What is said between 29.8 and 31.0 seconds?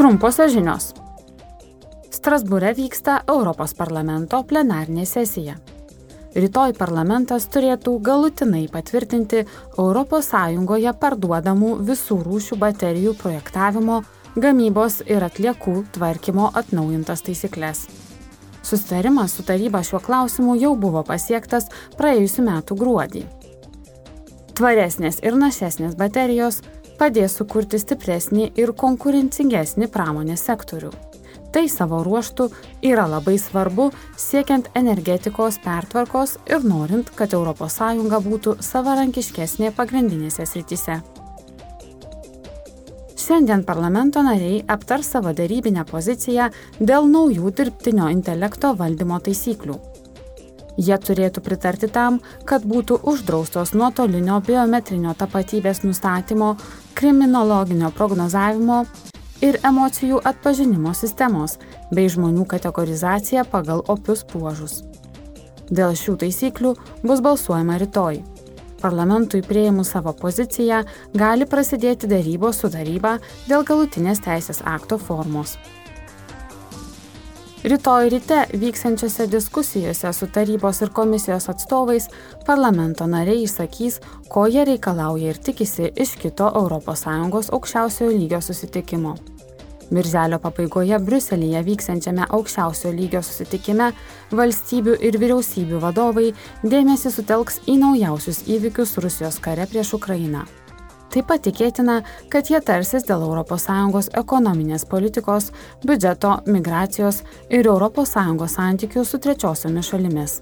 pramonės sektorių.